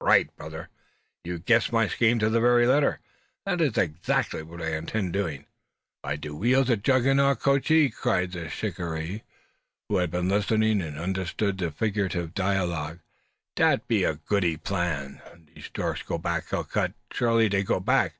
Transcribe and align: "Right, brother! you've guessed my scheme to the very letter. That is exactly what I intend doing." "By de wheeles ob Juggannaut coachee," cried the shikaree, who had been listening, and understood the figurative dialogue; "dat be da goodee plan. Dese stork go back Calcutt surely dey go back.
"Right, 0.00 0.34
brother! 0.34 0.68
you've 1.22 1.44
guessed 1.44 1.70
my 1.72 1.86
scheme 1.86 2.18
to 2.18 2.28
the 2.28 2.40
very 2.40 2.66
letter. 2.66 2.98
That 3.44 3.60
is 3.60 3.78
exactly 3.78 4.42
what 4.42 4.60
I 4.60 4.74
intend 4.76 5.12
doing." 5.12 5.46
"By 6.02 6.16
de 6.16 6.30
wheeles 6.30 6.68
ob 6.68 6.82
Juggannaut 6.82 7.38
coachee," 7.38 7.90
cried 7.90 8.32
the 8.32 8.48
shikaree, 8.48 9.22
who 9.88 9.98
had 9.98 10.10
been 10.10 10.28
listening, 10.28 10.82
and 10.82 10.98
understood 10.98 11.58
the 11.58 11.70
figurative 11.70 12.34
dialogue; 12.34 12.98
"dat 13.54 13.86
be 13.86 14.02
da 14.02 14.14
goodee 14.14 14.56
plan. 14.56 15.22
Dese 15.54 15.66
stork 15.66 16.04
go 16.04 16.18
back 16.18 16.48
Calcutt 16.48 16.94
surely 17.12 17.48
dey 17.48 17.62
go 17.62 17.78
back. 17.78 18.14